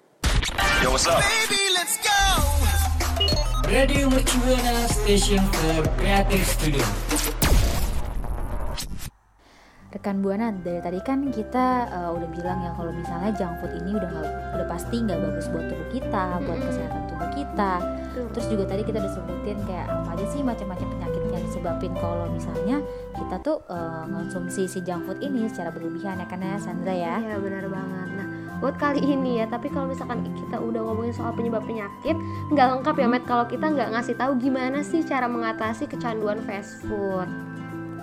Radio 3.66 4.06
Mercubuana 4.06 4.87
Station 4.87 5.42
for 5.50 5.82
Creative 5.99 6.46
Studio. 6.46 6.87
rekan 9.90 10.20
buana 10.20 10.52
dari 10.52 10.76
tadi 10.85 11.00
kan 11.00 11.32
kita 11.32 11.88
eh, 11.88 12.11
udah 12.12 12.28
bilang 12.37 12.61
ya 12.61 12.70
kalau 12.76 12.92
misalnya 12.92 13.32
junk 13.32 13.56
food 13.64 13.73
ini 13.80 13.96
udah 13.96 14.04
nggak 14.12 14.30
udah 14.54 14.66
pasti 14.68 14.96
nggak 15.00 15.18
bagus 15.25 15.49
buat 15.49 15.66
tubuh 15.73 15.88
kita 15.88 16.25
buat 16.44 16.61
kesehatan 16.68 17.02
tubuh 17.08 17.30
kita 17.32 17.73
terus 18.12 18.46
juga 18.52 18.64
tadi 18.68 18.82
kita 18.85 19.00
udah 19.00 19.12
sebutin 19.16 19.58
kayak 19.64 19.88
apa 19.88 20.08
aja 20.12 20.26
sih 20.37 20.40
macam-macam 20.44 20.87
penyakit 21.00 21.23
yang 21.32 21.42
disebabin 21.49 21.92
kalau 21.96 22.28
misalnya 22.28 22.76
kita 23.16 23.37
tuh 23.40 23.58
eh, 23.73 24.04
ngonsumsi 24.12 24.62
si 24.68 24.78
junk 24.85 25.08
food 25.08 25.18
ini 25.25 25.49
secara 25.49 25.73
berlebihan 25.73 26.20
ya 26.20 26.26
kan 26.28 26.44
ya 26.44 26.61
Sandra 26.61 26.92
ya 26.92 27.16
Iya 27.16 27.37
benar 27.40 27.64
banget. 27.64 28.06
Buat 28.57 28.81
kali 28.81 29.05
ini 29.05 29.43
ya, 29.43 29.47
tapi 29.49 29.69
kalau 29.69 29.91
misalkan 29.91 30.25
kita 30.33 30.57
udah 30.57 30.81
ngomongin 30.81 31.13
soal 31.13 31.37
penyebab 31.37 31.65
penyakit, 31.69 32.17
nggak 32.49 32.67
lengkap 32.79 32.95
ya 32.97 33.07
Matt 33.09 33.25
kalau 33.29 33.45
kita 33.45 33.69
nggak 33.69 33.93
ngasih 33.93 34.17
tahu 34.17 34.33
gimana 34.41 34.81
sih 34.81 35.05
cara 35.05 35.29
mengatasi 35.29 35.85
kecanduan 35.85 36.41
fast 36.45 36.81
food. 36.89 37.56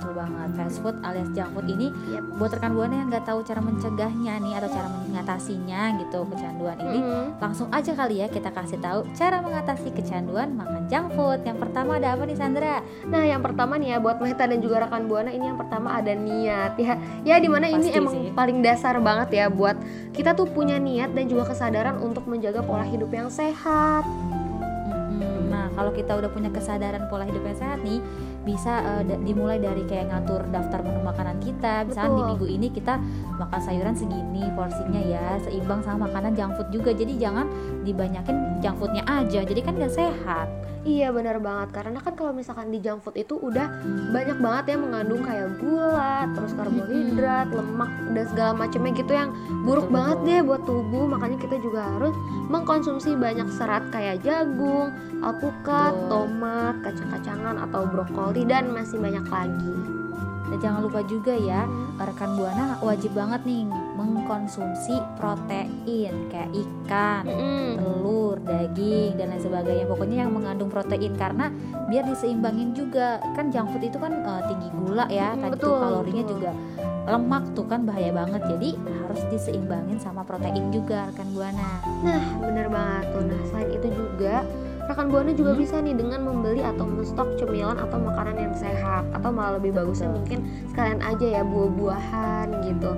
Betul 0.03 0.19
banget 0.19 0.49
fast 0.59 0.77
food 0.83 0.95
alias 0.99 1.31
junk 1.31 1.49
food 1.55 1.67
ini 1.71 1.87
Yap. 2.11 2.23
buat 2.35 2.51
rekan 2.51 2.75
buana 2.75 2.95
yang 2.99 3.07
nggak 3.07 3.23
tahu 3.23 3.39
cara 3.47 3.63
mencegahnya 3.63 4.33
nih 4.43 4.53
atau 4.59 4.69
cara 4.75 4.87
mengatasinya 4.91 5.81
gitu 6.03 6.19
kecanduan 6.27 6.77
ini 6.83 6.99
Mm-mm. 6.99 7.25
langsung 7.39 7.71
aja 7.71 7.91
kali 7.95 8.19
ya 8.19 8.27
kita 8.27 8.51
kasih 8.51 8.83
tahu 8.83 9.07
cara 9.15 9.39
mengatasi 9.39 9.95
kecanduan 9.95 10.59
makan 10.59 10.91
junk 10.91 11.07
food 11.15 11.39
yang 11.47 11.55
pertama 11.55 11.95
ada 11.95 12.19
apa 12.19 12.27
nih 12.27 12.35
Sandra 12.35 12.83
Nah 13.07 13.23
yang 13.23 13.39
pertama 13.39 13.79
nih 13.79 13.95
ya 13.95 13.97
buat 14.03 14.19
Meta 14.19 14.43
dan 14.43 14.59
juga 14.59 14.83
rekan 14.83 15.07
buana 15.07 15.31
ini 15.31 15.45
yang 15.47 15.59
pertama 15.59 15.95
ada 15.95 16.11
niat 16.11 16.73
ya. 16.75 16.93
Ya 17.23 17.35
di 17.39 17.47
mana 17.47 17.71
ini 17.71 17.87
Pasti 17.93 17.99
emang 17.99 18.13
sih. 18.13 18.31
paling 18.35 18.57
dasar 18.59 18.99
banget 18.99 19.29
ya 19.31 19.45
buat 19.47 19.77
kita 20.11 20.35
tuh 20.35 20.49
punya 20.49 20.81
niat 20.81 21.15
dan 21.15 21.29
juga 21.29 21.53
kesadaran 21.53 22.01
untuk 22.01 22.27
menjaga 22.27 22.59
pola 22.65 22.83
hidup 22.83 23.13
yang 23.13 23.29
sehat. 23.31 24.03
Nah, 25.53 25.69
kalau 25.77 25.93
kita 25.93 26.17
udah 26.17 26.33
punya 26.33 26.49
kesadaran 26.49 27.05
pola 27.07 27.29
hidup 27.29 27.45
yang 27.45 27.57
sehat 27.57 27.79
nih, 27.85 28.01
bisa 28.43 29.03
da- 29.03 29.19
dimulai 29.23 29.57
dari 29.57 29.87
kayak 29.87 30.11
ngatur 30.11 30.43
daftar 30.51 30.83
menu 30.83 30.99
makanan 31.01 31.39
kita. 31.39 31.87
Misalnya 31.87 32.11
di 32.13 32.23
minggu 32.35 32.47
ini 32.47 32.67
kita 32.69 32.99
makan 33.39 33.59
sayuran 33.63 33.95
segini 33.95 34.43
porsinya 34.53 34.99
ya, 34.99 35.39
seimbang 35.41 35.79
sama 35.81 36.11
makanan 36.11 36.35
junk 36.35 36.59
food 36.59 36.69
juga. 36.71 36.91
Jadi 36.91 37.15
jangan 37.17 37.47
dibanyakin 37.81 38.59
junk 38.59 38.75
foodnya 38.77 39.03
aja. 39.07 39.41
Jadi 39.43 39.61
kan 39.63 39.79
gak 39.79 39.95
sehat. 39.95 40.47
Iya 40.83 41.15
benar 41.15 41.39
banget 41.39 41.79
karena 41.79 41.99
kan 42.03 42.11
kalau 42.11 42.35
misalkan 42.35 42.67
di 42.67 42.83
junk 42.83 43.07
food 43.07 43.15
itu 43.15 43.39
udah 43.39 43.71
banyak 44.11 44.35
banget 44.43 44.75
ya 44.75 44.77
mengandung 44.83 45.23
kayak 45.23 45.55
gula, 45.63 46.27
terus 46.35 46.51
karbohidrat, 46.59 47.47
lemak 47.55 47.91
dan 48.11 48.25
segala 48.27 48.51
macamnya 48.51 48.91
gitu 48.99 49.13
yang 49.15 49.31
buruk 49.63 49.87
Betul, 49.87 49.95
banget 49.95 50.17
deh 50.27 50.39
buat 50.43 50.61
tubuh. 50.67 51.05
Makanya 51.07 51.37
kita 51.39 51.55
juga 51.63 51.87
harus 51.87 52.11
mengkonsumsi 52.51 53.15
banyak 53.15 53.47
serat 53.55 53.87
kayak 53.95 54.27
jagung, 54.27 54.91
alpukat, 55.23 55.95
Betul. 55.95 56.09
tomat, 56.11 56.75
kacang-kacangan 56.83 57.55
atau 57.63 57.81
brokoli 57.87 58.43
dan 58.43 58.67
masih 58.75 58.99
banyak 58.99 59.23
lagi. 59.31 59.75
Dan 60.53 60.61
jangan 60.61 60.85
lupa 60.85 61.01
juga 61.01 61.33
ya, 61.33 61.65
rekan 61.97 62.37
buana 62.37 62.77
wajib 62.77 63.17
banget 63.17 63.41
nih 63.41 63.65
mengkonsumsi 63.97 65.01
protein 65.17 66.29
kayak 66.29 66.53
ikan, 66.53 67.25
Mm-mm. 67.25 67.81
telur, 67.81 68.37
daging 68.37 69.17
dan 69.17 69.33
lain 69.33 69.41
sebagainya. 69.41 69.89
Pokoknya 69.89 70.21
yang 70.21 70.29
mengandung 70.29 70.69
protein 70.69 71.17
karena 71.17 71.49
biar 71.89 72.05
diseimbangin 72.05 72.77
juga. 72.77 73.17
Kan 73.33 73.49
junk 73.49 73.73
food 73.73 73.81
itu 73.81 73.97
kan 73.97 74.13
eh, 74.13 74.41
tinggi 74.45 74.69
gula 74.77 75.09
ya, 75.09 75.33
Mm, 75.33 75.41
tadi 75.41 75.51
betul, 75.57 75.65
tuh 75.65 75.81
kalorinya 75.81 76.21
betul. 76.21 76.33
juga 76.37 76.51
lemak 77.03 77.43
tuh 77.51 77.65
kan 77.65 77.81
bahaya 77.81 78.11
banget. 78.13 78.41
Jadi 78.45 78.69
harus 78.77 79.21
diseimbangin 79.33 79.97
sama 79.97 80.21
protein 80.21 80.69
juga 80.69 81.09
rekan 81.09 81.33
buana. 81.33 81.81
Nah, 82.05 82.23
bener 82.45 82.69
banget 82.69 83.09
tuh. 83.09 83.25
Nah, 83.25 83.41
selain 83.49 83.73
itu 83.73 83.87
juga 83.89 84.45
rekan 84.85 85.07
buana 85.07 85.31
juga 85.31 85.51
Hmm. 85.51 85.59
bisa 85.59 85.75
nih 85.77 85.93
dengan 85.93 86.19
membeli 86.21 86.61
atau 86.61 86.83
menstok 86.83 87.27
cemilan 87.35 87.77
atau 87.77 87.97
makanan 87.97 88.35
yang 88.37 88.53
sehat 88.53 89.03
atau 89.09 89.29
malah 89.29 89.55
lebih 89.55 89.71
bagusnya 89.71 90.07
Betul. 90.07 90.17
mungkin 90.17 90.39
sekalian 90.67 90.99
aja 91.01 91.25
ya 91.31 91.41
buah-buahan 91.43 92.47
gitu. 92.63 92.91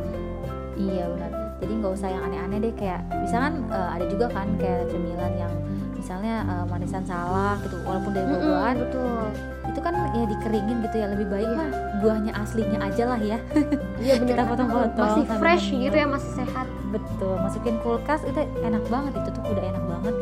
Iya 0.75 1.05
benar. 1.07 1.31
Jadi 1.55 1.71
nggak 1.73 1.93
usah 1.93 2.09
yang 2.09 2.23
aneh-aneh 2.23 2.59
deh 2.61 2.73
kayak 2.73 3.01
misalkan 3.15 3.53
eh, 3.67 3.89
ada 3.91 4.05
juga 4.05 4.25
kan 4.27 4.47
kayak 4.55 4.87
cemilan 4.87 5.33
yang 5.35 5.53
misalnya 5.95 6.35
eh, 6.43 6.65
manisan 6.67 7.01
salak 7.01 7.57
gitu 7.61 7.77
walaupun 7.81 8.11
dari 8.11 8.27
buah-buahan 8.27 8.75
betul. 8.79 9.25
itu 9.65 9.79
kan 9.81 9.93
ya 10.13 10.23
dikeringin 10.25 10.77
gitu 10.83 10.95
ya 10.95 11.07
lebih 11.09 11.27
baik 11.27 11.43
Iya. 11.43 11.57
mah 11.57 11.69
buahnya 11.97 12.31
aslinya 12.33 12.79
aja 12.79 13.03
lah 13.07 13.19
ya 13.19 13.37
Iya 13.97 14.13
bener 14.19 14.35
Kita 14.35 14.43
potong-potong 14.45 15.09
masih 15.11 15.25
fresh 15.33 15.65
ngemil. 15.67 15.83
gitu 15.83 15.95
ya, 15.95 16.07
masih 16.07 16.31
sehat. 16.35 16.67
betul 16.87 17.33
masukin 17.37 17.75
kulkas 17.81 18.21
itu 18.23 18.35
enak 18.57 18.83
banget 18.87 19.13
itu 19.17 19.29
tuh 19.31 19.43
udah 19.45 19.63
enak 19.65 19.83
banget 19.85 20.13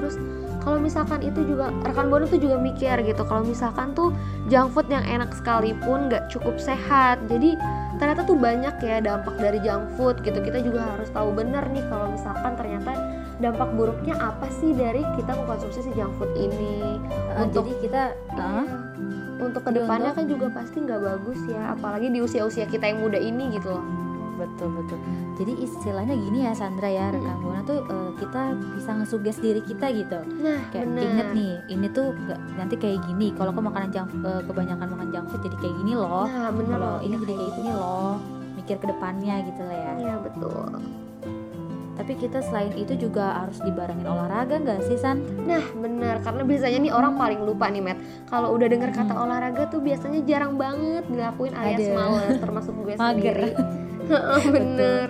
terus 0.00 0.16
kalau 0.60 0.76
misalkan 0.76 1.20
itu 1.20 1.40
juga 1.44 1.72
rekan 1.84 2.08
buana 2.08 2.28
tuh 2.28 2.40
juga 2.40 2.56
mikir 2.56 2.92
gitu 3.04 3.22
kalau 3.24 3.44
misalkan 3.44 3.92
tuh 3.92 4.12
junk 4.48 4.72
food 4.72 4.88
yang 4.88 5.04
enak 5.04 5.32
sekalipun 5.36 6.08
nggak 6.08 6.28
cukup 6.28 6.56
sehat 6.56 7.20
jadi 7.28 7.56
ternyata 8.00 8.24
tuh 8.24 8.36
banyak 8.40 8.80
ya 8.80 8.96
dampak 9.04 9.36
dari 9.36 9.60
junk 9.60 9.84
food 10.00 10.24
gitu. 10.24 10.40
Kita 10.40 10.64
juga 10.64 10.96
harus 10.96 11.12
tahu 11.12 11.36
bener 11.36 11.68
nih 11.68 11.84
kalau 11.92 12.08
misalkan 12.08 12.56
ternyata 12.56 12.96
dampak 13.44 13.76
buruknya 13.76 14.16
apa 14.16 14.48
sih 14.56 14.72
dari 14.72 15.04
kita 15.20 15.36
mengkonsumsi 15.36 15.84
si 15.84 15.90
junk 15.92 16.16
food 16.16 16.32
ini. 16.32 16.96
Eh, 17.36 17.44
Untuk- 17.44 17.68
jadi 17.68 17.72
kita 17.84 18.02
eh, 18.40 18.66
untuk 19.36 19.68
ke 19.68 19.70
depannya 19.84 20.16
untuk- 20.16 20.16
kan 20.16 20.24
juga 20.32 20.46
pasti 20.48 20.80
nggak 20.80 21.00
bagus 21.00 21.40
ya 21.44 21.76
apalagi 21.76 22.08
di 22.08 22.24
usia-usia 22.24 22.64
kita 22.64 22.88
yang 22.88 23.04
muda 23.04 23.20
ini 23.20 23.52
gitu 23.52 23.68
loh 23.68 23.84
betul 24.40 24.68
betul. 24.74 24.98
Jadi 25.36 25.52
istilahnya 25.60 26.14
gini 26.14 26.38
ya 26.40 26.52
Sandra 26.52 26.88
ya 26.88 27.08
rekan 27.08 27.36
buana 27.38 27.60
tuh 27.62 27.80
eh, 27.82 28.10
kita 28.16 28.42
bisa 28.72 28.90
ngesuges 28.94 29.36
diri 29.38 29.60
kita 29.60 29.86
gitu. 29.90 30.18
Nah 30.36 30.64
kayak 30.68 30.86
bener 30.86 31.02
inget 31.04 31.28
nih 31.32 31.52
ini 31.68 31.86
tuh 31.88 32.10
nggak- 32.10 32.40
nanti 32.56 32.74
kayak 32.74 33.04
gini. 33.04 33.30
Kalau 33.32 33.50
kau 33.50 33.60
makanan 33.60 33.90
junk 33.90 34.08
eh, 34.18 34.42
kebanyakan 34.42 34.86
makan 34.88 35.08
junk 35.10 35.26
food 35.28 35.42
jadi 35.42 35.56
kayak 35.58 35.74
gini 35.76 35.92
loh. 35.94 36.24
Nah 36.24 36.48
bener 36.50 36.72
kalau 36.72 36.90
loh 36.90 37.00
ini 37.00 37.14
jadi 37.18 37.34
kayak 37.34 37.52
gini 37.54 37.70
loh 37.70 38.14
mikir 38.52 38.76
ke 38.76 38.86
depannya 38.86 39.34
gitu 39.44 39.60
lah 39.62 39.76
ya. 39.78 39.92
Iya 39.98 40.14
betul. 40.20 40.68
Tapi 41.92 42.16
kita 42.16 42.40
selain 42.40 42.72
itu 42.74 42.96
juga 42.98 43.36
harus 43.36 43.60
dibarengin 43.60 44.04
olahraga 44.04 44.56
nggak 44.56 44.80
sih 44.82 44.96
San? 44.96 45.20
Nah 45.42 45.60
bener 45.74 46.16
karena 46.18 46.42
biasanya 46.42 46.78
nih 46.80 46.88
orang 46.90 47.12
paling 47.14 47.40
lupa 47.40 47.68
nih 47.68 47.82
Matt 47.82 48.00
Kalau 48.24 48.56
udah 48.56 48.66
denger 48.66 48.88
kata 48.90 49.12
Hmm. 49.12 49.22
olahraga 49.22 49.68
tuh 49.68 49.80
biasanya 49.80 50.24
jarang 50.24 50.56
banget 50.56 51.04
dilakuin 51.06 51.52
alias 51.52 51.76
Ada. 51.82 51.92
males 51.94 52.36
termasuk 52.38 52.72
gue 52.74 52.96
Mager. 52.96 53.36
sendiri 53.36 53.48
Bener. 54.54 55.08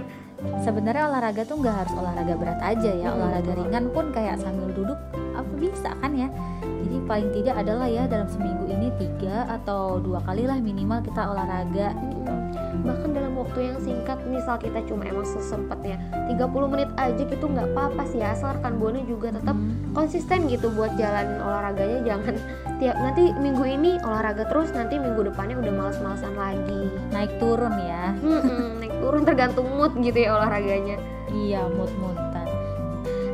Sebenarnya 0.65 1.05
olahraga 1.13 1.45
tuh 1.45 1.61
nggak 1.61 1.77
harus 1.85 1.95
olahraga 2.01 2.35
berat 2.37 2.61
aja 2.65 2.91
ya. 2.97 3.13
Hmm, 3.13 3.21
olahraga 3.21 3.53
ringan 3.61 3.93
pun 3.93 4.09
kayak 4.09 4.41
sambil 4.41 4.73
duduk 4.73 4.97
apa 5.37 5.53
bisa 5.61 5.93
kan 6.01 6.17
ya. 6.17 6.33
Jadi 6.65 6.97
paling 7.05 7.29
tidak 7.37 7.61
adalah 7.61 7.85
ya 7.85 8.09
dalam 8.09 8.25
seminggu 8.25 8.65
ini 8.73 8.89
tiga 8.97 9.45
atau 9.53 10.01
dua 10.01 10.25
kali 10.25 10.49
lah 10.49 10.57
minimal 10.57 11.05
kita 11.05 11.29
olahraga 11.29 11.93
gitu. 11.93 12.33
Bahkan 12.81 13.11
dalam 13.13 13.37
waktu 13.37 13.69
yang 13.69 13.79
singkat 13.85 14.17
misal 14.25 14.57
kita 14.57 14.81
cuma 14.89 15.05
emang 15.05 15.29
sesempatnya 15.29 16.01
30 16.33 16.73
menit 16.73 16.89
aja 16.97 17.21
gitu 17.21 17.45
nggak 17.45 17.77
apa-apa 17.77 18.09
sih 18.09 18.25
asal 18.25 18.57
rekan 18.57 18.81
buana 18.81 19.05
juga 19.05 19.29
tetap 19.37 19.53
Hmm, 19.53 19.93
konsisten 19.93 20.49
gitu 20.49 20.73
buat 20.73 20.97
jalanin 20.97 21.37
olahraganya. 21.45 22.01
Jangan 22.09 22.35
tiap 22.81 22.97
nanti 22.97 23.29
minggu 23.37 23.65
ini 23.69 24.01
olahraga 24.01 24.49
terus 24.49 24.73
nanti 24.73 24.97
minggu 24.97 25.29
depannya 25.29 25.61
udah 25.61 25.73
males-malesan 25.77 26.33
lagi. 26.33 26.89
Naik 27.13 27.37
turun 27.37 27.77
ya. 27.77 28.17
Mm-mm, 28.25 28.80
naik 28.80 28.80
turun 29.01 29.23
tergantung 29.25 29.67
mood 29.75 29.93
gitu 29.99 30.19
ya 30.21 30.37
olahraganya 30.37 31.01
iya 31.33 31.65
mood 31.67 31.91
moodan 31.99 32.47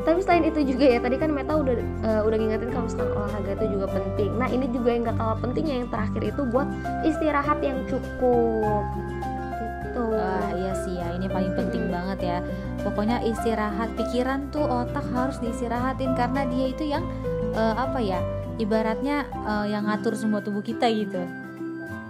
Tapi 0.07 0.23
selain 0.23 0.47
itu 0.47 0.63
juga 0.63 0.87
ya 0.87 0.99
tadi 1.03 1.19
kan 1.19 1.35
Meta 1.35 1.59
udah 1.59 1.75
eh, 1.83 2.23
udah 2.23 2.37
ngingetin 2.39 2.71
kalau 2.71 2.87
misalkan 2.87 3.11
olahraga 3.11 3.51
itu 3.59 3.67
juga 3.75 3.87
penting. 3.91 4.31
Nah 4.39 4.47
ini 4.47 4.71
juga 4.71 4.89
yang 4.95 5.03
gak 5.03 5.19
kalah 5.19 5.39
pentingnya 5.43 5.75
yang 5.83 5.91
terakhir 5.91 6.23
itu 6.31 6.43
buat 6.47 6.69
istirahat 7.03 7.59
yang 7.59 7.83
cukup. 7.91 8.87
Gitu. 9.59 10.05
Ah 10.15 10.51
iya 10.55 10.79
sih 10.87 10.95
ya, 10.95 11.11
ini 11.11 11.27
paling 11.27 11.59
penting 11.59 11.91
banget 11.91 12.19
ya. 12.23 12.39
Pokoknya 12.87 13.19
istirahat 13.27 13.99
pikiran 13.99 14.47
tuh 14.55 14.63
otak 14.63 15.03
harus 15.11 15.43
diistirahatin 15.43 16.15
karena 16.15 16.47
dia 16.55 16.67
itu 16.71 16.87
yang 16.87 17.03
eh, 17.59 17.75
apa 17.75 17.99
ya? 17.99 18.23
Ibaratnya 18.63 19.27
eh, 19.27 19.75
yang 19.75 19.91
ngatur 19.91 20.15
semua 20.15 20.39
tubuh 20.39 20.63
kita 20.63 20.87
gitu. 20.87 21.46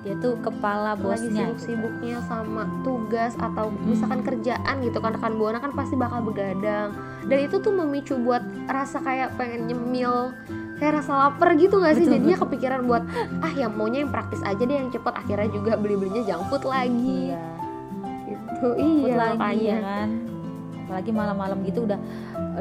Dia 0.07 0.15
tuh 0.23 0.39
kepala 0.39 0.95
lagi 0.95 1.03
bosnya 1.03 1.51
sibuk-sibuknya 1.51 2.23
sama 2.31 2.63
tugas 2.87 3.35
atau 3.43 3.75
misalkan 3.75 4.23
kerjaan 4.23 4.79
gitu 4.87 5.03
kan 5.03 5.19
rekan 5.19 5.35
buana 5.35 5.59
kan 5.59 5.75
pasti 5.75 5.99
bakal 5.99 6.23
begadang. 6.23 6.95
Dan 7.27 7.39
itu 7.43 7.59
tuh 7.59 7.75
memicu 7.75 8.15
buat 8.15 8.39
rasa 8.71 9.03
kayak 9.03 9.35
pengen 9.35 9.67
nyemil 9.67 10.31
kayak 10.79 11.03
rasa 11.03 11.27
lapar 11.27 11.59
gitu 11.59 11.83
gak 11.83 11.99
sih? 11.99 12.07
Betul, 12.07 12.23
jadinya 12.23 12.39
kepikiran 12.39 12.81
buat 12.87 13.03
ah 13.43 13.51
yang 13.59 13.75
maunya 13.75 14.07
yang 14.07 14.15
praktis 14.15 14.39
aja 14.47 14.63
deh 14.63 14.79
yang 14.79 14.95
cepet 14.95 15.11
akhirnya 15.11 15.51
juga 15.51 15.75
beli-belinya 15.75 16.23
junk 16.23 16.55
food 16.55 16.63
lagi. 16.71 17.35
Iya. 17.35 17.43
Gitu. 18.31 18.69
Iya 18.79 19.15
lagi 19.19 19.39
makanya. 19.43 19.67
ya 19.67 19.79
kan? 19.83 20.09
Apalagi 20.87 21.11
malam-malam 21.11 21.59
gitu 21.67 21.83
udah 21.83 21.99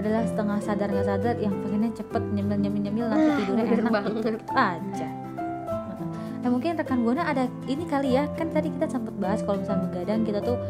udahlah 0.02 0.25
setengah 0.25 0.58
sadar 0.66 0.90
nggak 0.90 1.08
sadar 1.14 1.36
yang 1.38 1.54
pengennya 1.62 1.94
cepet 1.94 2.24
nyemil 2.34 2.58
nyemil 2.58 2.82
nyemil 2.90 3.06
nanti 3.06 3.30
tidurnya 3.38 3.64
enak 3.70 3.94
banget. 3.94 4.14
gitu 4.18 4.30
aja 4.58 5.25
Nah 6.46 6.54
mungkin 6.54 6.78
rekan 6.78 7.02
buana 7.02 7.25
ada 7.25 7.50
ini 7.66 7.90
kali 7.90 8.14
ya. 8.14 8.30
Kan 8.38 8.54
tadi 8.54 8.70
kita 8.70 8.86
sempat 8.86 9.18
bahas 9.18 9.42
kalau 9.42 9.58
misalnya 9.58 9.90
begadang 9.90 10.22
kita 10.22 10.40
tuh 10.40 10.62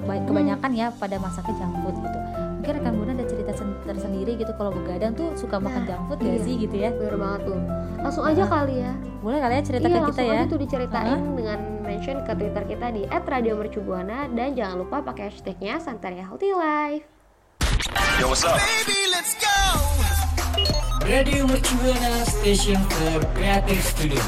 ba- 0.00 0.24
kebanyakan 0.24 0.72
ya 0.72 0.88
pada 0.90 1.20
masaknya 1.20 1.52
junk 1.54 1.74
food 1.84 1.96
gitu. 2.00 2.18
Mungkin 2.56 2.72
rekan 2.76 2.92
buana 2.96 3.12
ada 3.12 3.24
cerita 3.24 3.52
sen- 3.52 3.76
tersendiri 3.84 4.32
gitu 4.34 4.52
kalau 4.56 4.72
begadang 4.72 5.12
tuh 5.12 5.36
suka 5.36 5.60
makan 5.60 5.84
Nah, 5.84 5.86
junk 5.86 6.02
food 6.08 6.18
gak 6.18 6.32
iya. 6.32 6.40
sih 6.40 6.54
gitu 6.56 6.76
ya? 6.76 6.90
Bener 6.96 7.16
banget 7.20 7.40
tuh. 7.44 7.58
Langsung 8.00 8.24
aja 8.24 8.44
kali 8.48 8.76
ya. 8.80 8.92
boleh 9.20 9.36
kali 9.36 9.52
ya 9.52 9.60
cerita 9.60 9.84
iya 9.84 10.00
ke 10.00 10.16
kita 10.16 10.22
ya. 10.24 10.42
tuh 10.48 10.56
diceritain 10.56 11.20
dengan 11.36 11.58
mention 11.84 12.24
ke 12.24 12.32
twitter 12.32 12.64
kita 12.64 12.88
di 12.88 13.04
@radiomercubuana 13.04 14.32
dan 14.32 14.56
jangan 14.56 14.80
lupa 14.80 15.04
pakai 15.04 15.28
hashtagnya 15.28 15.76
Santaria 15.76 16.24
Healthy 16.24 16.56
Life 16.56 17.04
Radio 21.06 21.48
Mercubuana 21.48 22.24
Station 22.28 22.76
for 22.92 23.24
Creative 23.36 23.80
Studio. 23.80 24.22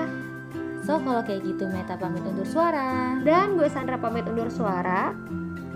So 0.83 0.97
kalau 0.99 1.21
kayak 1.21 1.43
gitu 1.43 1.67
Meta 1.67 1.97
pamit 1.97 2.23
undur 2.23 2.45
suara. 2.45 3.17
Dan 3.21 3.57
gue 3.57 3.69
Sandra 3.69 3.97
pamit 3.97 4.25
undur 4.25 4.49
suara. 4.49 5.13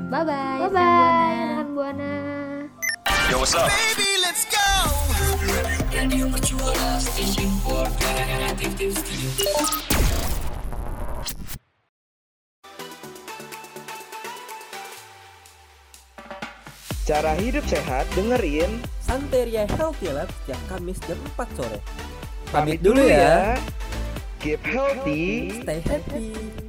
Bye 0.08 0.24
bye. 0.24 0.58
Bye 0.60 0.68
bye 0.68 1.56
rekan 1.56 1.68
Buana. 1.72 2.12
Radio 5.92 6.26
Mercubuana 6.26 6.98
Station 6.98 7.50
for 7.62 7.86
Creative 8.00 8.90
Studio. 8.98 9.30
Cara 17.02 17.36
hidup 17.38 17.62
sehat 17.68 18.08
dengerin 18.16 18.82
Santeria 19.04 19.68
Healthy 19.78 20.10
Lab 20.10 20.26
setiap 20.42 20.60
Kamis 20.72 20.98
jam 21.04 21.20
4 21.36 21.58
sore. 21.58 21.78
Pamit 22.50 22.80
dulu 22.80 23.04
ya. 23.04 23.54
Keep 24.42 24.62
healthy 24.66 25.62
Stay 25.62 25.80
happy. 25.86 26.61